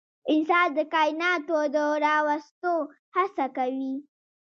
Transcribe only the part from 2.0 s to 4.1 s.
راوستو هڅه کوي.